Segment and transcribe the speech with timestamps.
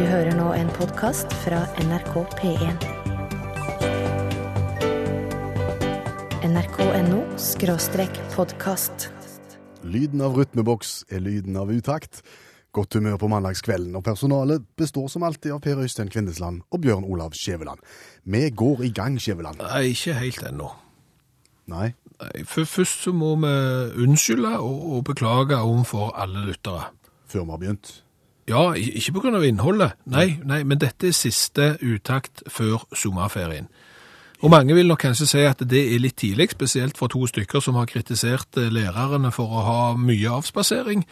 [0.00, 2.84] Du hører nå en podkast fra NRK P1.
[6.48, 9.10] nrk.no skråstrek podkast.
[9.84, 12.22] Lyden av rytmeboks er lyden av utakt.
[12.72, 17.04] Godt humør på mandagskvelden, og personalet består som alltid av Per Øystein Kvindesland og Bjørn
[17.04, 17.84] Olav Skjæveland.
[18.24, 19.60] Vi går i gang, Skjæveland.
[19.68, 20.72] Nei, ikke helt ennå.
[21.68, 21.92] Nei,
[22.24, 23.56] Nei, for Først så må vi
[24.00, 26.94] unnskylde og, og beklage overfor alle lyttere.
[27.28, 27.98] før vi har begynt.
[28.50, 33.68] Ja, ikke av innholdet, nei, nei, men dette er siste uttakt før sommerferien.
[34.40, 37.60] Og mange vil nok kanskje si at det er litt tidlig, spesielt for to stykker
[37.62, 41.04] som har kritisert eh, lærerne for å ha mye avspasering,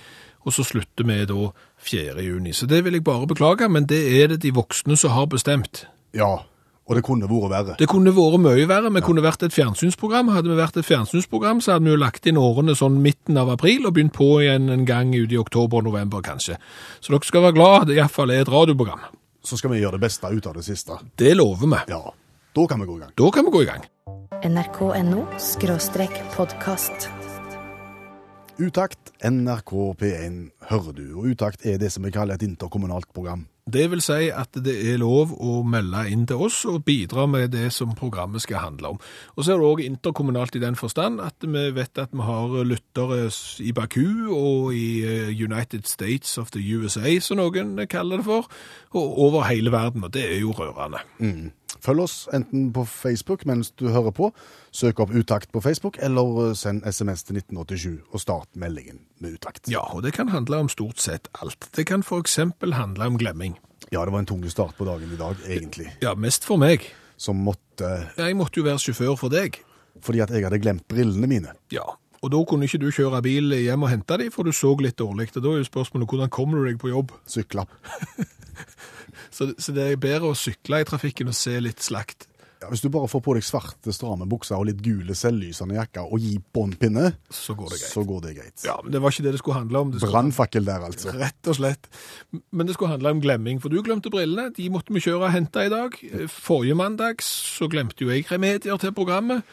[0.47, 1.51] og så slutter vi da
[1.85, 2.25] 4.
[2.25, 2.55] juni.
[2.57, 5.85] Så det vil jeg bare beklage, men det er det de voksne som har bestemt.
[6.17, 6.39] Ja,
[6.89, 7.75] og det kunne vært verre.
[7.77, 8.91] Det kunne vært mye verre.
[8.95, 10.31] Vi kunne vært et fjernsynsprogram.
[10.33, 13.51] Hadde vi vært et fjernsynsprogram, så hadde vi jo lagt inn årene sånn midten av
[13.53, 16.57] april og begynt på igjen en gang ut i oktober-november, kanskje.
[17.05, 19.05] Så dere skal være glad at det iallfall er et radioprogram.
[19.45, 20.97] Så skal vi gjøre det beste ut av det siste.
[21.21, 21.83] Det lover vi.
[21.93, 22.01] Ja,
[22.57, 23.13] da kan vi gå i gang.
[23.21, 23.85] Da kan vi gå i gang.
[24.49, 27.11] nrk.no skråstrek podkast.
[28.59, 30.41] Utakt, NRK P1
[30.73, 33.45] hører du, og Utakt er det som vi kaller et interkommunalt program.
[33.69, 37.53] Det vil si at det er lov å melde inn til oss og bidra med
[37.53, 39.01] det som programmet skal handle om.
[39.37, 42.57] Og så er det òg interkommunalt i den forstand at vi vet at vi har
[42.65, 43.29] lyttere
[43.65, 48.49] i Baku og i eh, United States of the USA, som noen kaller det for,
[48.97, 51.05] og over hele verden, og det er jo rørende.
[51.85, 54.31] Følg oss enten på Facebook mens du hører på,
[54.73, 59.37] søk opp Utakt på Facebook, eller eh, send SMS til 1987 og start meldingen med
[59.37, 59.69] Utakt.
[59.69, 61.69] Ja, og det kan handle om stort sett alt.
[61.77, 63.59] Det kan eksempel handle om glemming.
[63.93, 66.89] Ja, det var en tung start på dagen i dag, egentlig, Ja, mest for meg.
[67.17, 69.61] som måtte, Jeg måtte jo være sjåfør for deg.
[70.01, 71.53] fordi at jeg hadde glemt brillene mine.
[71.73, 71.85] Ja,
[72.23, 74.97] og da kunne ikke du kjøre bil hjem og hente dem, for du så litt
[74.99, 75.29] dårlig.
[75.37, 77.13] Og da er jo spørsmålet hvordan kommer du deg på jobb?
[77.27, 77.65] Sykla.
[79.31, 82.27] Så, så det er bedre å sykle i trafikken og se litt slakt.
[82.59, 86.09] Ja, hvis du bare får på deg svarte, stramme bukser og litt gule, selvlysende jakker
[86.11, 87.93] og gi båndpinne, Så går det greit.
[87.93, 88.65] så går det greit.
[88.67, 89.93] Ja, men det var ikke det det skulle handle om.
[90.03, 91.13] Brannfakkel der, altså.
[91.15, 91.87] rett og slett.
[92.51, 94.49] Men det skulle handle om glemming, for du glemte brillene.
[94.57, 95.95] De måtte vi kjøre og hente i dag.
[96.35, 99.47] Forrige mandag så glemte jo jeg remedier til programmet.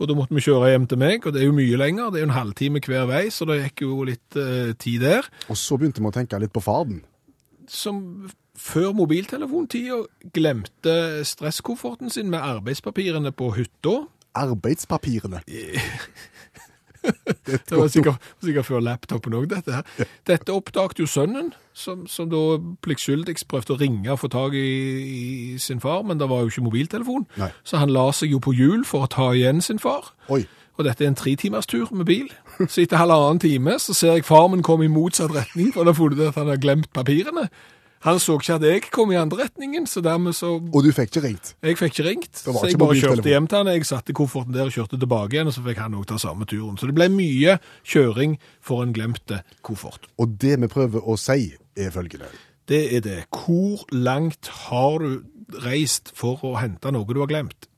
[0.00, 2.08] Og da måtte vi kjøre hjem til meg, og det er jo mye lenger.
[2.12, 5.28] Det er jo en halvtime hver vei, så det gikk jo litt eh, tid der.
[5.52, 7.02] Og så begynte vi å tenke litt på farden.
[7.68, 8.00] som
[8.56, 10.02] før mobiltelefontida
[10.34, 14.00] glemte stresskofferten sin med arbeidspapirene på hytta.
[14.36, 15.42] Arbeidspapirene.
[17.68, 20.08] Det var sikkert, sikkert før laptopen òg, dette her.
[20.26, 24.66] Dette oppdaget jo sønnen, som, som da pliktskyldig prøvde å ringe og få tak i,
[25.54, 27.26] i sin far, men det var jo ikke mobiltelefon.
[27.40, 27.50] Nei.
[27.64, 30.12] Så han la seg jo på hjul for å ta igjen sin far.
[30.32, 30.44] Oi,
[30.76, 32.26] Og dette er en tretimerstur med bil.
[32.68, 35.94] Så etter halvannen time så ser jeg far min komme i motsatt retning, for da
[35.94, 37.48] har funnet at han har glemt papirene.
[38.06, 41.10] Han så ikke at jeg kom i andre retningen, så dermed så og du fikk
[41.10, 41.52] ikke ringt.
[41.64, 43.70] Jeg fikk ikke ringt, så jeg bare kjørte hjem til han.
[43.74, 46.46] Jeg satte kofferten der og kjørte tilbake igjen, og så fikk han òg ta samme
[46.46, 46.78] turen.
[46.78, 50.06] Så det ble mye kjøring for en glemte koffert.
[50.22, 52.30] Og det vi prøver å si, er følgende.
[52.70, 53.20] Det er det.
[53.34, 57.68] Hvor langt har du reist for å hente noe du har glemt?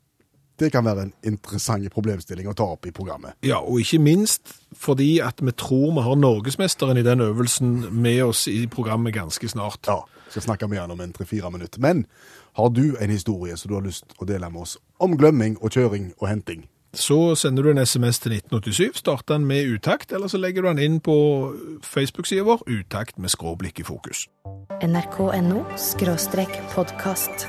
[0.58, 3.36] Det kan være en interessant problemstilling å ta opp i programmet.
[3.46, 8.24] Ja, og ikke minst fordi at vi tror vi har norgesmesteren i den øvelsen med
[8.24, 9.86] oss i programmet ganske snart.
[9.86, 11.80] Ja, skal snakke med han om en tre-fire minutter.
[11.80, 12.06] Men
[12.58, 15.70] har du en historie som du har lyst å dele med oss om glemming og
[15.70, 16.66] kjøring og henting?
[16.96, 20.68] Så sender du en SMS til 1987, starter den med utakt, eller så legger du
[20.68, 21.14] den inn på
[21.84, 24.26] Facebook-sida vår, utakt med skråblikk i fokus.
[24.82, 27.46] nrk.no skråstrek podkast.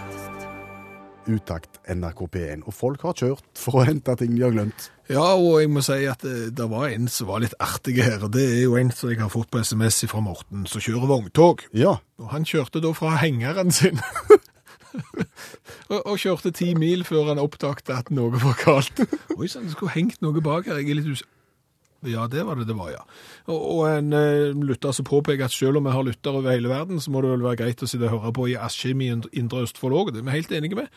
[1.29, 2.63] Utakt NRK P1.
[2.66, 4.90] Og folk har kjørt for å hente ting de har glemt.
[5.09, 8.19] Ja, og jeg må si at det, det var en som var litt artig her,
[8.25, 11.09] og det er jo en som jeg har fått på SMS fra Morten, som kjører
[11.09, 11.66] vogntog.
[11.73, 14.01] Ja, Og han kjørte da fra hengeren sin.
[15.91, 19.01] og, og kjørte ti mil før han oppdaget at noe var galt.
[19.40, 21.25] Oi sann, det skulle hengt noe bak her, jeg er litt us...
[22.07, 23.01] Ja, det var det det var, ja.
[23.51, 26.69] Og, og en eh, lytter som påpeker at selv om vi har lyttere over hele
[26.72, 29.09] verden, så må det vel være greit å sitte og høre på i Askim i
[29.11, 30.93] Indre Østfold òg, det er vi helt enige med.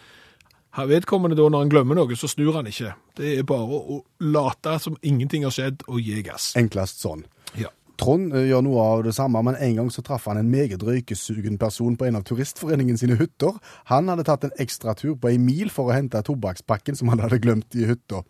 [0.73, 2.95] Har vedkommende da, når han glemmer noe, så snur han ikke.
[3.19, 6.55] Det er bare å late som ingenting har skjedd, og gi gass.
[6.57, 7.27] enklest sånn.
[7.61, 7.69] Ja.
[8.01, 10.83] Trond eh, gjør noe av det samme, men en gang så traff han en meget
[10.83, 13.59] røykesugen person på en av turistforeningen sine hytter.
[13.93, 17.21] Han hadde tatt en ekstra tur på en mil for å hente tobakkspakken som han
[17.21, 18.23] hadde glemt i hytta.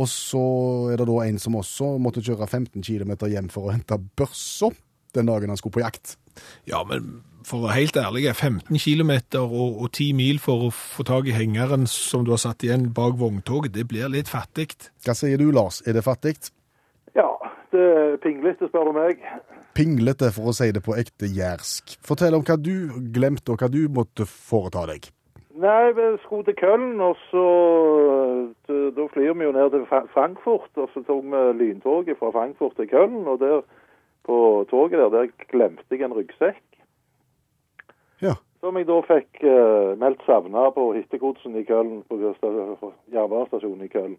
[0.00, 0.42] Og så
[0.90, 4.72] er det da en som også måtte kjøre 15 km hjem for å hente børsa
[5.14, 6.16] den dagen han skulle på jakt.
[6.68, 9.12] Ja, men for å være helt ærlig, 15 km
[9.42, 12.90] og, og 10 mil for å få tak i hengeren som du har satt igjen
[12.94, 14.70] bak vogntoget, det blir litt fattig.
[15.04, 15.82] Hva sier du, Lars?
[15.86, 16.36] Er det fattig?
[17.18, 17.28] Ja,
[17.74, 19.24] det er pinglete, spør du meg.
[19.74, 21.96] pinglete, for å si det på ekte jærsk.
[22.04, 25.10] Fortell om hva du glemte, og hva du måtte foreta deg.
[25.62, 27.44] Nei, vi skulle til Køln, og så
[28.72, 29.84] Da flyr vi jo ned til
[30.14, 33.60] Frankfurt, og så tok vi lyntoget fra Frankfurt til Køln, og der
[34.26, 36.62] på toget der, der glemte jeg en ryggsekk.
[38.22, 38.34] Ja.
[38.62, 43.90] Som jeg da fikk uh, meldt savna på hittegodsen i Køln, på sta- jernbanestasjonen i
[43.90, 44.14] Køln.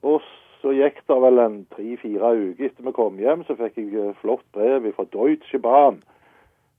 [0.00, 0.22] Og
[0.62, 4.16] så gikk det vel en tre-fire uker etter vi kom hjem, så fikk jeg eh,
[4.20, 6.00] flott brev fra Deutsche Bahn.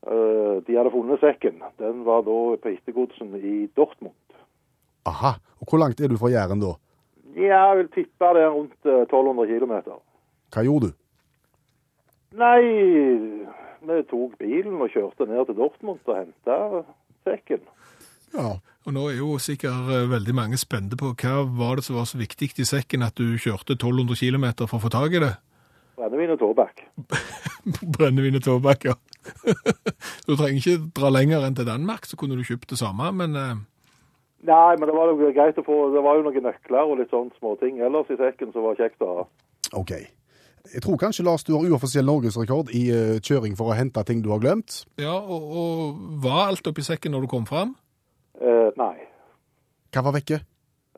[0.01, 1.62] Uh, de hadde funnet sekken.
[1.77, 4.18] Den var da på hittegodsen i Dortmund.
[5.06, 5.36] Aha.
[5.62, 6.74] Og hvor langt er du fra Jæren da?
[7.38, 9.75] Ja, jeg vil tippe det er rundt eh, 1200 km.
[10.51, 10.98] Hva gjorde du?
[12.31, 12.63] Nei,
[13.81, 16.57] vi tok bilen og kjørte ned til Dortmund og henta
[17.28, 17.63] sekken.
[18.36, 18.57] Ja.
[18.81, 22.07] Og nå er jo sikkert eh, veldig mange spente på hva var det som var
[22.10, 25.36] så viktig i sekken at du kjørte 1200 km for å få tak i det?
[26.00, 26.81] Brennevin og tobakk.
[27.94, 28.95] Brennevin og tobakk, ja.
[30.25, 33.38] du trenger ikke dra lenger enn til Danmark, så kunne du kjøpt det samme, men
[33.38, 33.60] eh,
[34.50, 37.12] Nei, men det var jo greit å få Det var jo noen nøkler og litt
[37.13, 39.27] sånn småting ellers i sekken som var kjekt å ha.
[39.77, 39.94] OK.
[40.74, 44.22] Jeg tror kanskje, Lars, du har uoffisiell norgesrekord i eh, kjøring for å hente ting
[44.24, 44.84] du har glemt.
[45.02, 47.74] ja, og, og var alt oppi sekken når du kom fram?
[48.42, 48.96] Eh, nei.
[49.92, 50.42] Hva var vekke?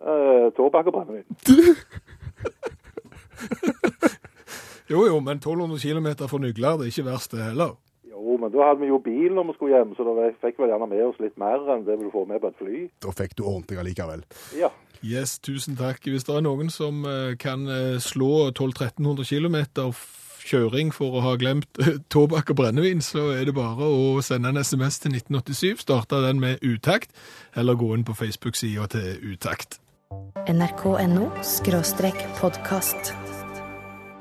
[0.04, 1.26] Eh, tobakk og brennevin.
[4.92, 7.72] Jo, jo, men 1200 km for nygler, det er ikke verst det heller.
[8.34, 10.70] Jo, men da hadde vi jo bil når vi skulle hjem, så da fikk vi
[10.72, 12.80] gjerne med oss litt mer enn det vi får med på et fly.
[13.06, 14.26] Da fikk du ordentlig allikevel.
[14.58, 14.72] Ja.
[15.04, 16.02] Yes, tusen takk.
[16.08, 19.60] Hvis det er noen som eh, kan eh, slå 1200-1300 km
[20.44, 24.50] kjøring for å ha glemt eh, tobakk og brennevin, så er det bare å sende
[24.50, 27.14] en SMS til 1987, starte den med utakt,
[27.56, 29.80] eller gå inn på Facebook-sida til utakt.
[30.50, 31.30] nrk.no
[32.42, 33.14] podkast.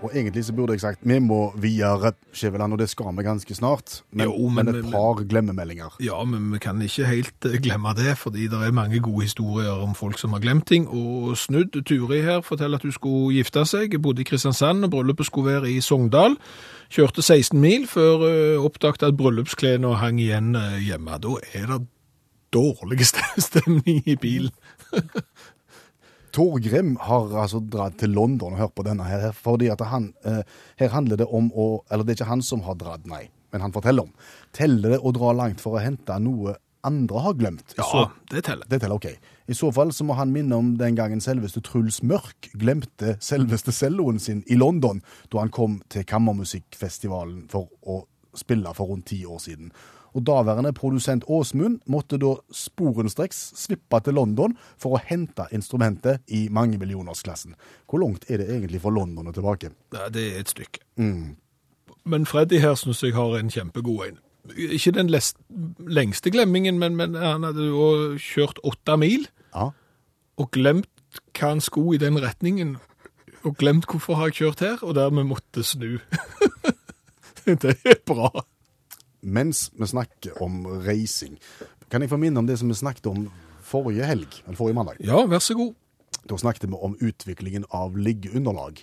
[0.02, 3.54] Og egentlig så burde jeg sagt vi må videre, Skjæveland, og det skal vi ganske
[3.54, 4.02] snart.
[4.10, 5.94] Men, Jo, men, men- et par glemmemeldinger.
[6.02, 9.70] Ja, men vi kan ikke helt eh, glemme det, fordi det er mange gode historier
[9.82, 10.88] om folk som har glemt ting.
[10.88, 15.26] Og snudd, Turi her forteller at hun skulle gifte seg, bodde i Kristiansand, og bryllupet
[15.26, 16.36] skulle være i Sogndal.
[16.92, 21.18] Kjørte 16 mil før hun oppdaget at bryllupsklærne hang igjen eh, hjemme.
[21.22, 21.86] Da er det
[22.52, 23.06] dårlig
[23.48, 24.50] stemning i bilen.
[26.32, 30.42] Torgrim har altså dratt til London og hørt på denne her, fordi at han, eh,
[30.80, 33.64] her handler det om å, eller det er ikke han som har dratt, nei, men
[33.64, 34.12] han forteller om.
[34.56, 37.74] Teller det å dra langt for å hente noe andre har glemt?
[37.76, 38.66] Ja, så, det teller.
[38.68, 39.06] det teller, ok.
[39.46, 43.74] I så fall så må han minne om den gangen selveste Truls Mørk glemte selveste
[43.74, 48.02] celloen sin i London, da han kom til Kammermusikkfestivalen for å
[48.38, 49.72] spille for rundt ti år siden.
[50.14, 56.48] Og daværende produsent Åsmund måtte da sporenstreks svippe til London for å hente instrumentet i
[56.52, 57.54] mangemillionersklassen.
[57.88, 59.70] Hvor langt er det egentlig fra London og tilbake?
[59.94, 60.82] Ja, det er et stykke.
[62.04, 64.18] Men Freddy her synes jeg har en kjempegod en.
[64.58, 65.36] Ikke den lest,
[65.78, 69.68] lengste glemmingen, men, men han hadde jo kjørt åtte mil, Ja.
[70.36, 70.88] og glemt
[71.38, 72.76] hva han skulle i den retningen,
[73.44, 76.00] og glemt hvorfor har jeg kjørt her, og dermed måtte snu.
[77.46, 78.30] det er bra.
[79.22, 81.38] Mens vi snakker om reising,
[81.90, 83.26] kan jeg få minne om det som vi snakket om
[83.62, 84.98] forrige helg, eller forrige mandag.
[85.04, 85.76] Ja, vær så god.
[86.28, 88.82] Da snakket vi om utviklingen av liggeunderlag.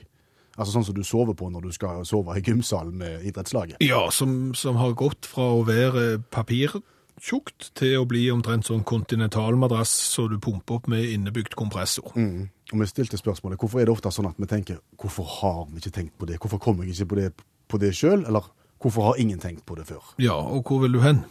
[0.59, 3.80] Altså sånn som du sover på når du skal sove i gymsalen med idrettslaget.
[3.83, 9.93] Ja, som, som har gått fra å være papirtjukt til å bli omtrent sånn kontinentalmadrass
[10.12, 12.12] så du pumper opp med innebygd kompressor.
[12.19, 12.50] Mm.
[12.74, 15.79] Og vi stilte spørsmålet hvorfor er det ofte sånn at vi tenker hvorfor har vi
[15.79, 16.41] ikke tenkt på det?
[16.43, 17.29] Hvorfor kommer jeg ikke på det,
[17.72, 18.27] på det sjøl?
[18.27, 20.13] Eller hvorfor har ingen tenkt på det før?
[20.21, 21.24] Ja, og hvor vil du hen?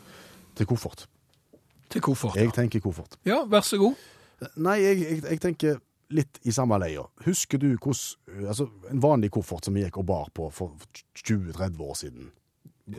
[0.58, 1.06] Til koffert.
[1.88, 2.36] Til koffert.
[2.36, 2.46] ja.
[2.46, 3.16] Jeg tenker koffert.
[3.24, 3.94] Ja, vær så god.
[4.56, 5.78] Nei, jeg, jeg, jeg tenker
[6.14, 7.04] litt i samme leia.
[7.26, 10.76] Husker du hvordan altså, En vanlig koffert som vi gikk og bar på for
[11.18, 12.30] 20-30 år siden.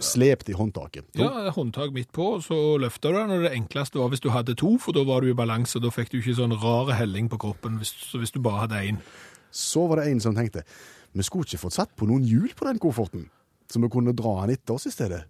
[0.05, 1.07] Slept i håndtaket.
[1.17, 4.53] Ja, håndtak midt på, så løfta du den, og det enkleste var hvis du hadde
[4.59, 7.39] to, for da var du i balanse, da fikk du ikke sånn rare helling på
[7.41, 9.01] kroppen hvis, så hvis du bare hadde én.
[9.49, 10.61] Så var det en som tenkte
[11.17, 13.23] vi skulle ikke fått satt på noen hjul på den kofferten,
[13.69, 15.23] så vi kunne dra den etter oss i stedet.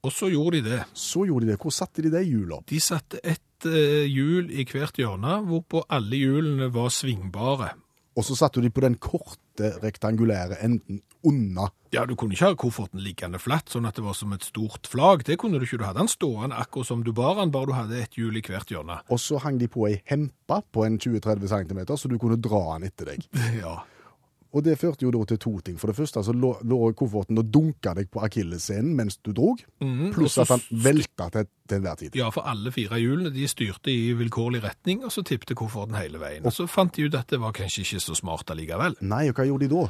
[0.00, 0.80] Og så gjorde de det.
[0.96, 1.60] Så gjorde de det.
[1.60, 2.64] Hvor satte de de hjulet?
[2.70, 7.74] De satte et eh, hjul i hvert hjørne, hvorpå alle hjulene var svingbare.
[8.16, 11.68] Og så satte de på den korte, rektangulære enden unna.
[11.92, 14.88] Ja, du kunne ikke ha kofferten liggende flatt, sånn at det var som et stort
[14.88, 15.26] flagg.
[15.28, 15.78] Det kunne du ikke.
[15.82, 18.44] Du hadde den stående akkurat som du bar den, bare du hadde et hjul i
[18.46, 19.00] hvert hjørne.
[19.12, 22.62] Og så hang de på ei hempe på en 20-30 cm, så du kunne dra
[22.72, 23.28] den etter deg.
[23.60, 23.82] Ja.
[24.50, 25.76] Og det førte jo da til to ting.
[25.78, 29.62] For det første så lå, lå kofferten og dunka deg på akillessenen mens du drog,
[29.82, 32.18] mm, pluss at han velta til, til enhver tid.
[32.18, 36.18] Ja, for alle fire hjulene de styrte i vilkårlig retning, og så tippte kofferten hele
[36.22, 36.46] veien.
[36.46, 38.98] Og så fant de ut at det var kanskje ikke så smart allikevel.
[39.06, 39.86] Nei, og hva gjorde de da?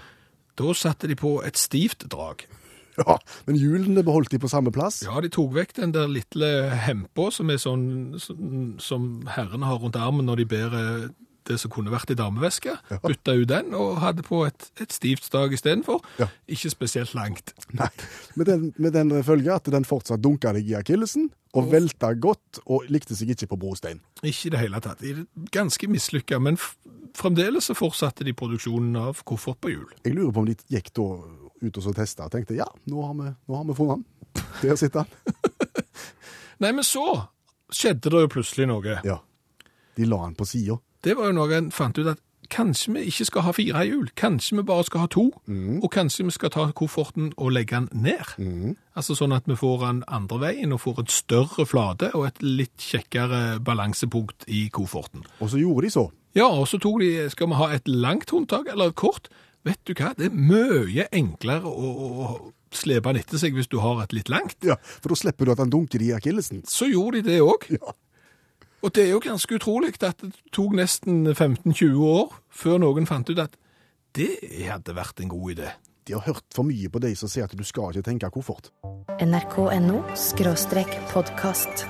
[0.60, 2.44] Da satte de på et stivt drag.
[3.00, 3.14] Ja,
[3.46, 4.98] Men hjulene beholdt de på samme plass?
[5.06, 6.48] Ja, de tok vekk den der lille
[6.84, 11.06] hempa som er sånn som, som herrene har rundt armen når de bærer
[11.48, 12.76] det som kunne vært i dameveske.
[13.04, 16.02] Bytta ut den og hadde på et, et stivt stag istedenfor.
[16.20, 16.28] Ja.
[16.50, 17.54] Ikke spesielt langt.
[17.76, 17.90] Nei.
[18.38, 22.60] Med den, med den følge at den fortsatt dunka deg i akillesen, og velta godt,
[22.70, 23.98] og likte seg ikke på brostein.
[24.22, 25.02] Ikke i det hele tatt.
[25.50, 26.60] Ganske mislykka, men
[27.18, 29.88] fremdeles så fortsatte de produksjonen av koffert på hjul.
[30.04, 31.08] Jeg lurer på om de gikk da
[31.60, 34.46] ut og så testa og tenkte ja, nå har vi, nå har vi funnet den.
[34.62, 35.10] Der sitter han.
[36.62, 37.04] Nei, men så
[37.72, 39.00] skjedde det jo plutselig noe.
[39.06, 39.18] Ja.
[39.96, 40.78] De la han på sida.
[41.04, 44.08] Det var jo noe en fant ut at kanskje vi ikke skal ha fire hjul.
[44.18, 45.28] Kanskje vi bare skal ha to.
[45.80, 48.74] Og kanskje vi skal ta kofferten og legge den ned.
[48.98, 52.42] Altså sånn at vi får den andre veien og får en større flate og et
[52.42, 55.22] litt kjekkere balansepunkt i kofferten.
[55.40, 56.08] Og så gjorde de så.
[56.36, 59.30] Ja, og så tok de Skal vi ha et langt håndtak eller et kort?
[59.66, 61.88] Vet du hva, det er mye enklere å,
[62.24, 62.28] å
[62.72, 64.56] slepe den etter seg hvis du har et litt langt.
[64.64, 66.62] Ja, For da slipper du at han dunker i akillesen.
[66.70, 67.66] Så gjorde de det òg.
[67.76, 67.92] Ja.
[68.80, 73.28] Og det er jo ganske utrolig at det tok nesten 15-20 år før noen fant
[73.28, 73.58] ut at
[74.16, 74.32] det
[74.64, 75.72] hadde vært en god idé.
[76.08, 78.72] De har hørt for mye på de som sier at du skal ikke tenke koffert.
[79.20, 80.00] nrk.no
[81.12, 81.84] podkast.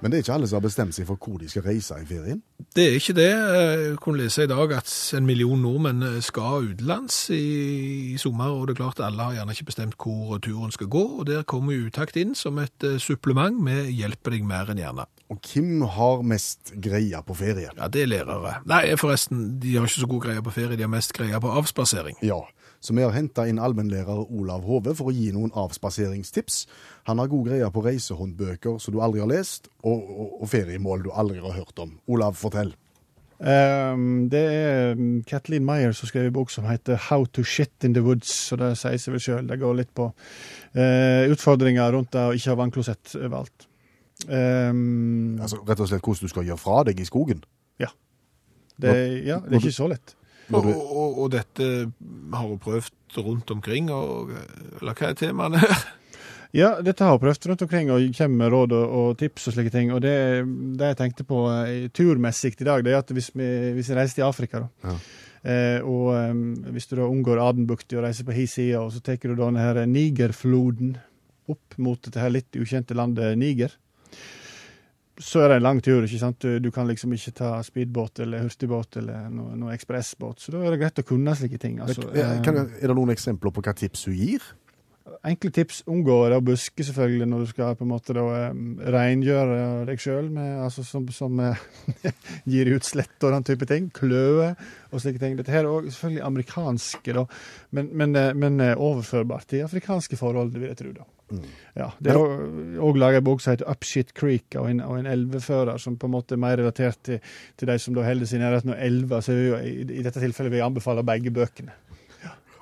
[0.00, 2.08] Men det er ikke alle som har bestemt seg for hvor de skal reise i
[2.08, 2.42] ferien.
[2.76, 3.30] Det er ikke det.
[3.32, 8.68] Jeg kunne lese i dag at en million nordmenn skal utenlands i, i sommer, og
[8.68, 11.76] det er klart alle har gjerne ikke bestemt hvor turen skal gå, og der kommer
[11.76, 13.58] Utakt inn som et eh, supplement.
[13.66, 15.04] Vi hjelper deg mer enn gjerne.
[15.32, 17.72] Og hvem har mest greie på ferie?
[17.76, 18.60] Ja, det er lærere.
[18.68, 21.52] Nei, forresten, de har ikke så god greie på ferie, de har mest greie på
[21.60, 22.16] avspasering.
[22.24, 22.40] Ja,
[22.80, 26.66] så vi har henta inn allmennlærer Olav Hove for å gi noen avspaseringstips.
[27.08, 31.06] Han har god greie på reisehåndbøker som du aldri har lest, og, og, og feriemål
[31.06, 31.96] du aldri har hørt om.
[32.06, 32.74] Olav, fortell.
[33.36, 37.84] Um, det er um, Kathleen Meyer som skrev en bok som heter 'How to shit
[37.84, 38.52] in the woods'.
[38.52, 39.48] og Det sier seg vel sjøl.
[39.48, 43.68] Det går litt på uh, utfordringer rundt det å ikke ha vannklosett overalt.
[44.28, 47.42] Um, Altså Rett og slett hvordan du skal gjøre fra deg i skogen.
[48.80, 50.16] det, ja, det er ikke så lett.
[50.52, 51.90] Og, og, og dette
[52.32, 54.30] har hun prøvd rundt omkring, og,
[54.80, 55.86] eller hva er temaene her?
[56.54, 59.56] Ja, dette har jeg prøvd rundt omkring og kommer med råd og, og tips og
[59.56, 59.92] slike ting.
[59.94, 60.16] Og det,
[60.78, 63.98] det jeg tenkte på uh, turmessig i dag, det er at hvis vi, hvis jeg
[63.98, 64.90] reiser til Afrika, da.
[64.90, 64.98] Ja.
[65.46, 69.02] Eh, og um, hvis du da unngår Adenbukta og reiser på hi side, og så
[69.04, 70.96] tar du da denne Nigerfloden
[71.52, 73.76] opp mot dette her litt ukjente landet Niger,
[75.22, 76.02] så er det en lang tur.
[76.04, 76.40] ikke sant?
[76.42, 80.42] Du, du kan liksom ikke ta speedbåt eller hurtigbåt eller noe, noe ekspressbåt.
[80.42, 81.78] Så da er det greit å kunne slike ting.
[81.80, 82.10] altså.
[82.10, 84.50] eh, kan, er det noen eksempler på hva tips hun gir?
[85.26, 85.80] Enkle tips.
[85.90, 88.24] Unngå å buske, selvfølgelig, når du skal på en måte da
[88.94, 90.28] rengjøre deg sjøl,
[90.62, 91.64] altså som, som eh,
[92.52, 93.88] gir utslett og den type ting.
[93.94, 94.52] Kløe
[94.92, 95.34] og slike ting.
[95.38, 97.26] Dette her er også selvfølgelig amerikanske, da,
[97.74, 100.94] men, men, eh, men eh, overførbart til afrikanske forhold, vil jeg tro.
[101.00, 101.08] da.
[101.74, 102.20] Ja, Det er
[102.86, 106.06] òg laga en bok som heter Upshit Creek, av en, av en elvefører, som på
[106.06, 107.18] en måte er mer relatert til,
[107.58, 109.26] til de som da holder seg i nærheten av elver.
[109.26, 111.74] Så i, i dette tilfellet vil jeg anbefale begge bøkene.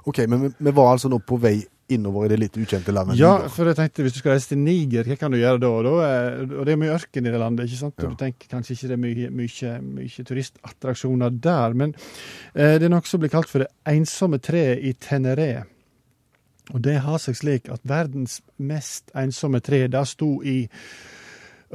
[0.05, 1.59] Ok, men vi var altså nå på vei
[1.93, 3.19] innover i det litt ukjente landet.
[3.21, 5.73] Ja, for jeg tenkte hvis du skal reise til Niger, hva kan du gjøre da?
[5.85, 7.97] da er, og det er mye ørken i det landet, ikke sant?
[8.01, 8.11] Ja.
[8.11, 11.95] du tenker kanskje ikke det er mye, mye, mye turistattraksjoner der, men
[12.55, 15.67] eh, det er noe som blir kalt for det ensomme treet i Tenere.
[16.73, 20.63] Og det har seg slik at verdens mest ensomme tre, det sto i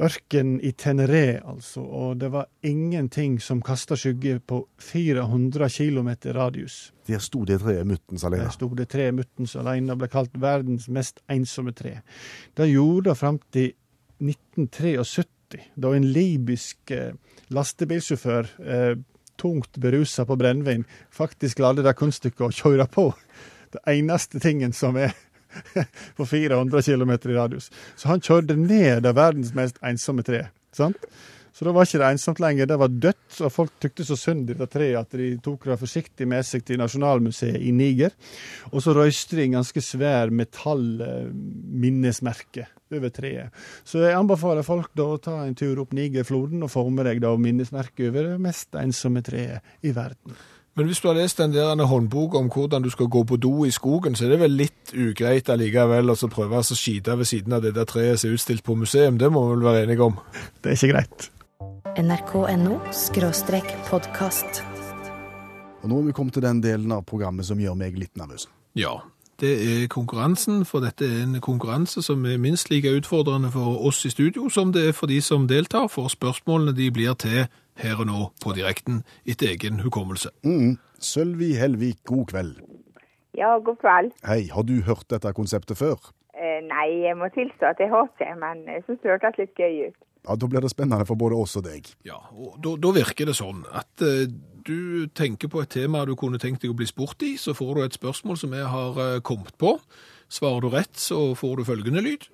[0.00, 6.92] ørken i Teneré, altså, og det var ingenting som kasta skygge på 400 km radius.
[7.08, 8.46] Der sto det treet muttens alene.
[8.46, 12.00] Der sto det tre muttens alene og ble kalt verdens mest ensomme tre.
[12.56, 13.72] Det gjorde det fram til
[14.20, 17.14] 1973, da en libysk eh,
[17.50, 18.92] lastebilsjåfør, eh,
[19.40, 23.08] tungt berusa på brennevin, faktisk lagde det kunststykket å kjøre på.
[23.72, 25.14] Det eneste tingen som er
[26.16, 27.70] på 400 km i radius.
[27.96, 30.42] Så han kjørte ned det verdens mest ensomme tre.
[30.76, 31.00] Sant?
[31.52, 34.50] Så da var ikke det ensomt lenger, det var dødt, og folk tykte så synd
[34.52, 38.10] i det treet at de tok det forsiktig med seg til Nasjonalmuseet i Niger.
[38.70, 42.64] Og så røyste de en ganske svær metallminnesmerke
[42.94, 43.48] over treet.
[43.84, 47.18] Så jeg anbefaler folk da å ta en tur opp Nigerfloden og få med deg
[47.26, 50.30] da minnesmerket over det mest ensomme treet i verden.
[50.80, 53.64] Men hvis du har lest den der håndboka om hvordan du skal gå på do
[53.64, 57.28] i skogen, så er det vel litt ugreit allikevel å så prøve å skite ved
[57.28, 59.18] siden av det der treet som er utstilt på museum.
[59.20, 60.16] Det må vi vel være enige om.
[60.64, 61.28] Det er ikke greit.
[62.00, 62.80] nrk.no
[63.90, 64.64] podkast.
[65.82, 68.48] Og nå er vi kommet til den delen av programmet som gjør meg litt nervøs.
[68.72, 69.02] Ja,
[69.40, 74.00] det er konkurransen, for dette er en konkurranse som er minst like utfordrende for oss
[74.08, 78.00] i studio som det er for de som deltar, for spørsmålene de blir til her
[78.00, 80.32] og nå på direkten etter egen hukommelse.
[80.44, 80.76] Mm.
[81.00, 82.54] Sølvi Helvik, god kveld.
[83.38, 84.12] Ja, god kveld.
[84.26, 86.12] Hei, har du hørt dette konseptet før?
[86.34, 89.58] Eh, nei, jeg må tilstå at jeg har ikke, men jeg syns det hørtes litt
[89.58, 89.98] gøy ut.
[90.28, 91.88] Ja, Da blir det spennende for både oss og deg.
[92.04, 94.26] Ja, og da, da virker det sånn at eh,
[94.66, 97.74] du tenker på et tema du kunne tenkt deg å bli spurt i, så får
[97.74, 99.78] du et spørsmål som jeg har eh, kommet på.
[100.30, 102.28] Svarer du rett, så får du følgende lyd.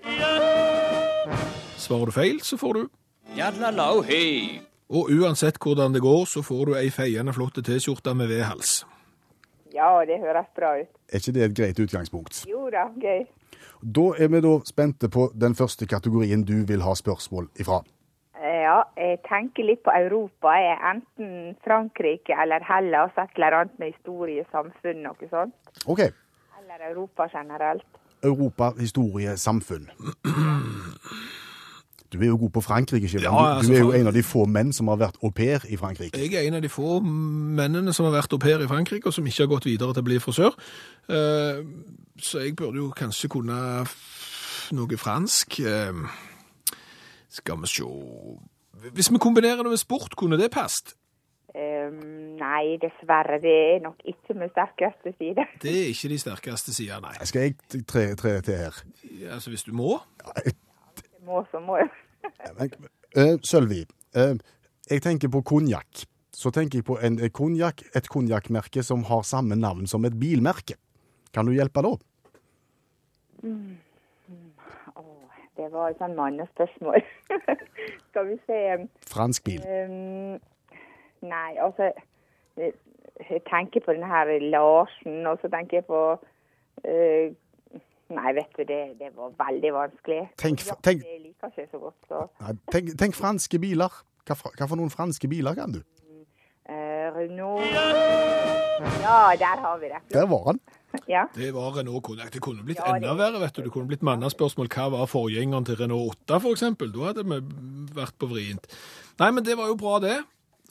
[1.79, 2.89] Svarer du feil, så får du
[3.37, 4.63] Jadlalau, hei.
[4.89, 8.85] Og uansett hvordan det går, så får du ei feiende flott T-skjorte med V-hals.
[9.75, 10.93] Ja, det høres bra ut.
[11.11, 12.45] Er ikke det et greit utgangspunkt?
[12.49, 13.27] Jo da, gøy.
[13.83, 17.83] Da er vi da spente på den første kategorien du vil ha spørsmål ifra.
[18.41, 20.55] Ja, jeg tenker litt på Europa.
[20.55, 25.55] Jeg er enten Frankrike eller Hellas, et eller annet med historie, samfunn, noe sånt.
[25.87, 26.05] OK.
[26.61, 27.87] Eller Europa generelt.
[28.23, 29.91] Europa, historie, samfunn.
[32.13, 33.35] Du er jo god på Frankrike, Skjæveland.
[33.35, 35.31] Ja, du, altså, du er jo en av de få menn som har vært au
[35.31, 36.19] pair i Frankrike.
[36.19, 39.15] Jeg er en av de få mennene som har vært au pair i Frankrike, og
[39.17, 40.55] som ikke har gått videre til å bli frisør.
[41.09, 41.65] Eh,
[42.23, 43.57] Så jeg burde jo kanskje kunne
[44.73, 45.61] noe fransk.
[45.61, 45.93] Eh,
[47.29, 47.85] Skal vi se
[48.95, 50.95] Hvis vi kombinerer det med sport, kunne det passet?
[51.57, 53.39] Um, nei, dessverre.
[53.41, 55.45] Det er nok ikke min sterkeste side.
[55.63, 57.25] Det er ikke de sterkeste sidene, nei.
[57.25, 58.77] Skal jeg tre, tre til her?
[59.33, 59.99] Altså, hvis du må.
[60.45, 60.53] Det
[61.27, 61.79] må så må.
[62.59, 62.71] Men,
[63.17, 64.35] eh, Sølvi, eh,
[64.91, 66.07] jeg tenker på konjakk.
[66.37, 70.19] Så tenker jeg på en eh, konjakk, et konjakkmerke som har samme navn som et
[70.21, 70.77] bilmerke.
[71.35, 71.95] Kan du hjelpe da?
[74.97, 77.01] Åh, det var et sånn mannespørsmål.
[78.11, 78.61] Skal vi se.
[79.09, 79.65] Fransk bil.
[79.65, 80.37] Um,
[81.25, 81.91] nei, altså
[82.57, 82.73] jeg,
[83.31, 86.03] jeg tenker på denne her Larsen, og så tenker jeg på
[86.85, 87.33] eh,
[88.15, 90.21] Nei, vet du, det, det var veldig vanskelig.
[90.39, 93.91] Tenk- Ja, tenk- Det liker ikke så godt, så Nei, Tenk, tenk franske biler.
[94.27, 95.81] Hva, hva for noen franske biler kan du?
[96.69, 97.63] Uh, Renault
[99.03, 100.01] Ja, der har vi det.
[100.13, 100.61] Der var han.
[101.09, 101.27] Ja.
[101.35, 102.31] Det var Renault Konjakk.
[102.33, 103.63] Det kunne blitt Ja, det- enda verre, vet du.
[103.63, 104.69] Det kunne blitt mannaspørsmål.
[104.73, 106.89] Hva var forgjengeren til Renault 8, for eksempel?
[106.95, 107.41] Da hadde vi
[107.95, 108.65] vært på vrient.
[109.21, 110.17] Nei, men det var jo bra, det.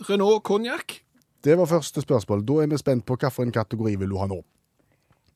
[0.09, 1.01] Renault Konjakk.
[1.45, 2.41] Det var første spørsmål.
[2.47, 4.41] Da er vi spent på hvilken kategori vil du ha nå.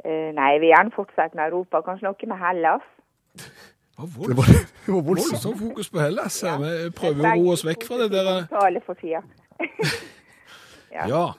[0.05, 1.81] Eh, nei, vi gjerne fortsette med Europa.
[1.85, 2.87] Kanskje noe med Hellas?
[3.99, 5.59] Det var, voldsomt.
[5.59, 6.37] Fokus på Hellas.
[6.43, 6.53] Ja.
[6.61, 9.23] Vi prøver å roe oss vekk fra det der Tale for tida.
[10.89, 11.27] Ja.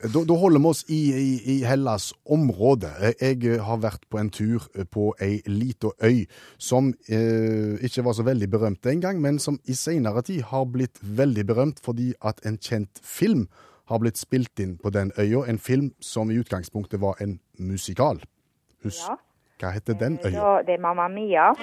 [0.00, 2.88] Da, da holder vi oss i, i, i Hellas område.
[3.20, 6.22] Jeg har vært på en tur på ei lita øy
[6.56, 10.64] som eh, ikke var så veldig berømt den gang, men som i seinere tid har
[10.72, 13.44] blitt veldig berømt fordi at en kjent film
[13.90, 15.48] har blitt spilt inn på den øya.
[15.50, 18.20] En film som i utgangspunktet var en musikal.
[18.84, 19.16] Husk, Ja.
[19.60, 20.62] hva heter den øya?
[20.66, 21.50] Det er Mamma Mia.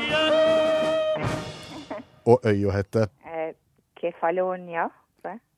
[2.26, 3.54] Og øya heter Eh,
[4.00, 4.88] Kefalonia.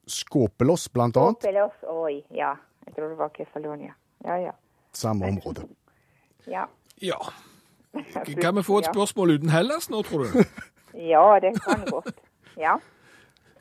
[0.10, 1.36] Skåpelos, blant annet.
[1.42, 2.54] Skåpelos, oi, ja.
[2.88, 3.92] Jeg tror det var Kefalonia.
[4.26, 4.52] Ja, ja.
[4.94, 5.62] Samme område.
[6.48, 6.66] Ja,
[7.02, 7.18] ja.
[8.42, 10.44] Kan vi få et spørsmål uten Hellas nå, tror du?
[10.98, 12.16] ja det kan godt.
[12.58, 12.78] Ja.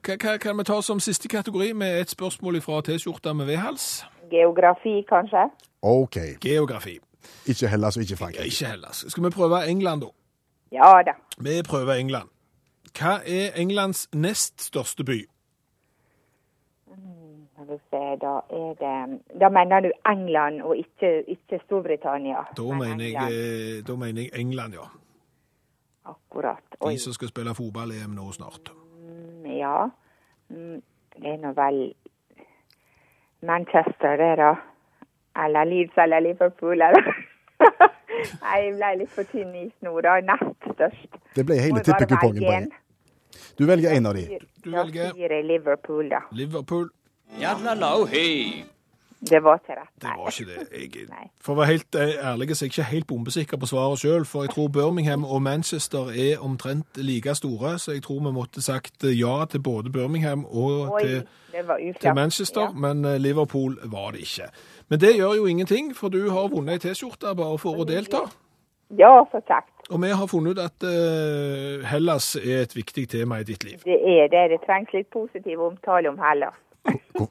[0.08, 4.04] Hva, kan vi ta som siste kategori med et spørsmål fra T-skjorta med V-hals?
[4.30, 5.42] Geografi, kanskje?
[5.82, 6.16] OK.
[6.40, 6.98] Geografi.
[7.46, 8.46] Ikke Hellas og ikke Frankrike.
[8.46, 9.04] ikke Hellas.
[9.08, 10.06] Skal vi prøve England, da?
[10.72, 11.12] Ja da.
[11.38, 12.28] Vi prøver England.
[12.98, 15.18] Hva er Englands nest største by?
[17.52, 22.36] Skal vi se, da er det Da mener du England og ikke, ikke Storbritannia?
[22.56, 23.34] Da mener, England.
[23.34, 24.88] jeg, eh, da mener jeg England, ja.
[26.04, 26.64] Akkurat.
[26.80, 26.92] Oi.
[26.92, 28.72] De som skal spille fotball-EM nå snart.
[29.48, 29.88] Ja.
[30.50, 30.82] Mm,
[31.18, 31.94] Det er nå vel
[33.42, 34.52] Manchester, det, da.
[35.44, 37.02] Eller Leeds eller Liverpool, eller
[38.42, 40.16] jeg ble litt for tynn i snora.
[40.26, 41.18] Nest størst.
[41.36, 42.66] Det ble hele tippekupongen på en?
[42.66, 43.44] en.
[43.58, 44.38] Du velger en av de.
[44.64, 46.20] Du velger- Liverpool, da.
[46.32, 46.88] Liverpool.
[47.40, 48.64] Jadlalau, hei.
[49.20, 49.90] Det var ikke rett.
[50.00, 51.06] Det var ikke det.
[51.08, 51.08] Jeg,
[51.44, 54.26] for å være helt eh, ærlig så er jeg ikke helt bombesikker på svaret sjøl,
[54.28, 58.62] for jeg tror Birmingham og Manchester er omtrent like store, så jeg tror vi måtte
[58.62, 61.22] sagt eh, ja til både Birmingham og Oi, til,
[62.00, 62.70] til Manchester, Ja.
[62.70, 64.50] men eh, Liverpool var det ikke.
[64.88, 68.22] Men det gjør jo ingenting, for du har vunnet ei T-skjorte bare for å delta.
[68.96, 69.74] Ja, så kjekt.
[69.90, 73.82] Og vi har funnet ut at uh, Hellas er et viktig tema i ditt liv.
[73.84, 74.46] Det er det.
[74.54, 76.56] Det trengs litt positiv omtale om Hellas.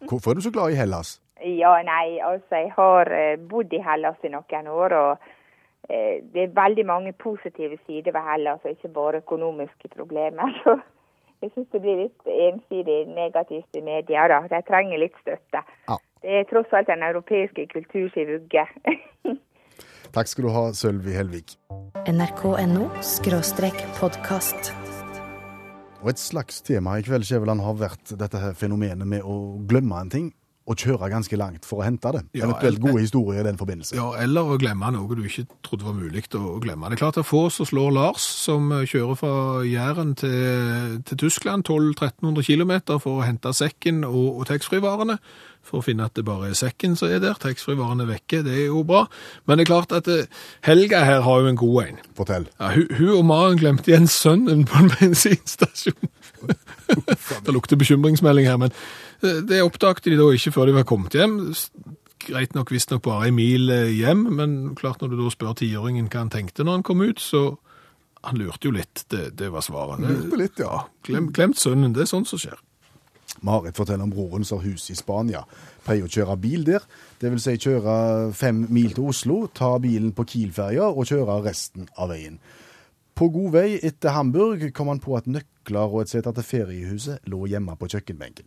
[0.09, 1.15] Hvorfor er du så glad i Hellas?
[1.45, 5.27] Ja, nei, altså jeg har eh, bodd i Hellas i noen år, og
[5.89, 10.53] eh, det er veldig mange positive sider ved Hellas, og ikke bare økonomiske problemer.
[10.63, 10.79] Så
[11.41, 14.41] jeg syns det blir litt ensidig negativt i media, da.
[14.49, 15.61] De trenger litt støtte.
[15.89, 15.99] Ja.
[16.25, 18.65] Det er tross alt den europeiske kulturs vugge.
[20.15, 21.53] Takk skal du ha, Sølvi Helvik.
[22.09, 22.87] nrk.no
[23.99, 24.71] podkast.
[26.01, 30.01] Og et slags tema i kveld, Skjæveland, har vært dette her fenomenet med å glemme
[30.01, 30.27] en ting,
[30.67, 32.21] å kjøre ganske langt for å hente det.
[32.35, 33.95] Ja, Eventuelt gode historier i den forbindelse.
[33.95, 36.89] Ja, eller å glemme noe du ikke trodde var mulig å glemme.
[36.91, 40.97] Det er klart det er få som slår Lars, som eh, kjører fra Jæren til,
[41.07, 45.17] til Tyskland 1200-1300 km for å hente sekken og, og taxfree-varene,
[45.67, 47.39] for å finne at det bare er sekken som er der.
[47.39, 49.05] Taxfree-varene er vekke, det er jo bra.
[49.47, 50.27] Men det er klart at eh,
[50.67, 52.05] Helga her har jo en god en.
[52.19, 52.51] Fortell.
[52.59, 56.15] Ja, hun, hun og Maren glemte igjen sønnen på en bensinstasjon.
[57.45, 58.75] det lukter bekymringsmelding her, men
[59.21, 61.39] det oppdagte de da ikke før de var kommet hjem.
[62.27, 66.09] Greit nok visstnok bare ei mil eh, hjem, men klart når du da spør tiåringen
[66.11, 67.43] hva han tenkte når han kom ut, så
[68.25, 69.05] han lurte jo litt.
[69.11, 70.01] Det, det var svaret.
[70.03, 70.83] Lurte litt, ja.
[71.07, 72.57] Glem, glemt sønnen, det er sånt som skjer.
[73.45, 75.43] Marit forteller om broren som har hus i Spania.
[75.85, 76.85] Pleier å kjøre bil der.
[77.21, 77.97] Det vil si kjøre
[78.37, 82.39] fem mil til Oslo, ta bilen på Kiel-ferja og kjøre resten av veien.
[83.17, 87.29] På god vei etter Hamburg kom han på at nøkler og et sete til feriehuset
[87.31, 88.45] lå hjemme på kjøkkenbenken.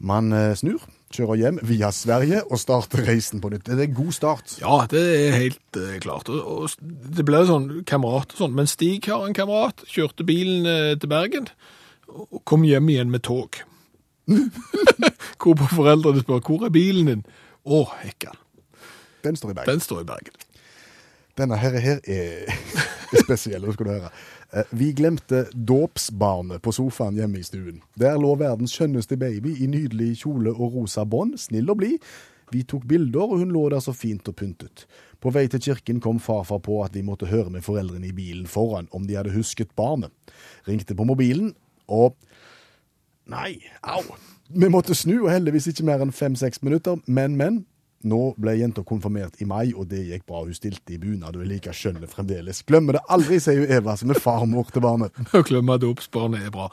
[0.00, 0.80] Man eh, snur,
[1.12, 3.66] kjører hjem via Sverige og starter reisen på nytt.
[3.66, 4.54] Det er en god start.
[4.62, 6.30] Ja, det er helt eh, klart.
[6.32, 8.56] Og, det ble sånn kamerat og sånn.
[8.56, 11.50] Men Stig har en kamerat, kjørte bilen eh, til Bergen
[12.10, 13.60] og kom hjem igjen med tog.
[15.40, 17.26] Hvorpå foreldrene spør hvor er bilen din?
[17.68, 18.38] Å, hekkan.
[19.22, 19.70] Den står i Bergen.
[19.70, 20.46] Den står i Bergen.
[21.38, 22.50] Denne her, her er,
[23.24, 24.10] spesiell, skal du høre.
[24.52, 27.82] Eh, Vi glemte dåpsbarnet på sofaen hjemme i stuen.
[27.94, 31.98] Der lå verdens skjønneste baby i nydelig kjole og rosa bånd, snill og blid.
[32.50, 34.86] Vi tok bilder, og hun lå der så fint og pyntet.
[35.20, 38.48] På vei til kirken kom farfar på at vi måtte høre med foreldrene i bilen
[38.50, 40.10] foran om de hadde husket barnet.
[40.66, 41.54] Ringte på mobilen,
[41.86, 42.16] og
[43.30, 44.02] Nei, au!
[44.50, 46.98] Vi måtte snu, og heldigvis ikke mer enn fem-seks minutter.
[47.06, 47.60] Men, men.
[48.08, 50.40] Nå ble jenta konfirmert i mai, og det gikk bra.
[50.46, 52.62] Hun stilte i bunad og er like skjønn fremdeles.
[52.64, 55.20] Glemmer det aldri, sier hun Eva, som er farmor til barnet.
[55.36, 56.70] Å glemme dåpsbarnet er bra.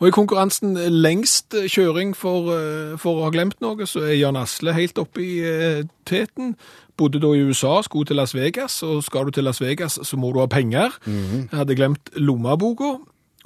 [0.00, 4.40] Og i konkurransen lengst kjøring for, eh, for å ha glemt noe, så er Jan
[4.40, 6.56] Asle helt oppe i eh, teten.
[6.96, 10.20] Bodde da i USA, skulle til Las Vegas, og skal du til Las Vegas, så
[10.20, 10.96] må du ha penger.
[11.04, 12.96] Jeg hadde glemt lommeboka.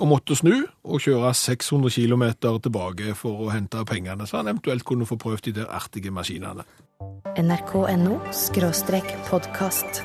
[0.03, 2.25] Og måtte snu og kjøre 600 km
[2.65, 6.67] tilbake for å hente pengene, så han eventuelt kunne få prøvd de der artige maskinene.
[7.39, 10.03] nrk.no skråstrek podkast.